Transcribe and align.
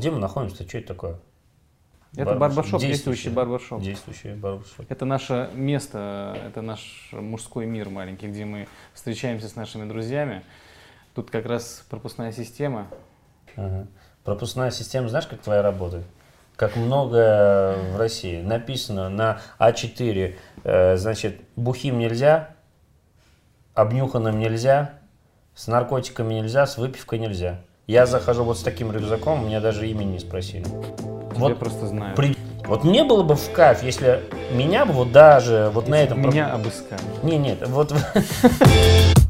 Где 0.00 0.10
мы 0.10 0.18
находимся? 0.18 0.66
Что 0.66 0.78
это 0.78 0.88
такое? 0.88 1.18
Это 2.16 2.34
барбершоп, 2.34 2.80
действующий 2.80 3.28
барбершоп. 3.28 3.82
Действующий 3.82 4.32
барбершоп. 4.32 4.86
Это 4.88 5.04
наше 5.04 5.50
место, 5.52 6.38
это 6.46 6.62
наш 6.62 7.10
мужской 7.12 7.66
мир 7.66 7.90
маленький, 7.90 8.26
где 8.26 8.46
мы 8.46 8.66
встречаемся 8.94 9.46
с 9.46 9.56
нашими 9.56 9.86
друзьями. 9.86 10.42
Тут 11.14 11.30
как 11.30 11.44
раз 11.44 11.84
пропускная 11.90 12.32
система. 12.32 12.86
Ага. 13.56 13.88
Пропускная 14.24 14.70
система, 14.70 15.10
знаешь, 15.10 15.26
как 15.26 15.42
твоя 15.42 15.60
работает? 15.60 16.06
Как 16.56 16.76
много 16.76 17.76
в 17.92 17.98
России. 17.98 18.40
Написано 18.40 19.10
на 19.10 19.42
А4, 19.58 20.34
э, 20.64 20.96
значит, 20.96 21.42
бухим 21.56 21.98
нельзя, 21.98 22.54
обнюханным 23.74 24.38
нельзя, 24.38 24.94
с 25.54 25.66
наркотиками 25.66 26.32
нельзя, 26.32 26.66
с 26.66 26.78
выпивкой 26.78 27.18
нельзя. 27.18 27.60
Я 27.90 28.06
захожу 28.06 28.44
вот 28.44 28.56
с 28.56 28.62
таким 28.62 28.92
рюкзаком, 28.92 29.46
меня 29.46 29.58
даже 29.58 29.88
имени 29.88 30.12
не 30.12 30.18
спросили. 30.20 30.62
Тебя 30.62 31.34
Вот 31.34 31.58
просто 31.58 31.88
знаю. 31.88 32.14
При- 32.14 32.36
Вот 32.64 32.84
мне 32.84 33.02
было 33.02 33.24
бы 33.24 33.34
в 33.34 33.50
кайф, 33.50 33.82
если 33.82 34.20
меня 34.52 34.86
бы 34.86 34.92
вот 34.92 35.10
даже 35.10 35.72
вот 35.74 35.88
на 35.88 35.96
этом... 35.96 36.20
Меня 36.22 36.52
обыскали. 36.52 37.00
Не, 37.24 37.36
нет, 37.36 37.66
вот 37.66 37.92